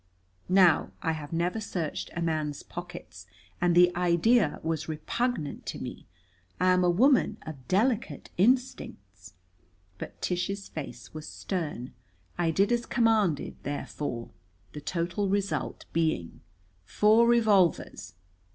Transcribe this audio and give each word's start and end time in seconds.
Now 0.49 0.93
I 1.03 1.11
have 1.11 1.31
never 1.31 1.61
searched 1.61 2.09
a 2.15 2.23
man's 2.23 2.63
pockets, 2.63 3.27
and 3.61 3.75
the 3.75 3.95
idea 3.95 4.59
was 4.63 4.89
repugnant 4.89 5.67
to 5.67 5.79
me. 5.79 6.07
I 6.59 6.71
am 6.73 6.83
a 6.83 6.89
woman 6.89 7.37
of 7.45 7.67
delicate 7.67 8.31
instincts. 8.35 9.35
But 9.99 10.19
Tish's 10.19 10.67
face 10.67 11.13
was 11.13 11.27
stern. 11.27 11.93
I 12.35 12.49
did 12.49 12.71
as 12.71 12.87
commanded, 12.87 13.57
therefore, 13.61 14.31
the 14.73 14.81
total 14.81 15.29
result 15.29 15.85
being: 15.93 16.41
Four 16.83 17.27
revolvers. 17.27 18.15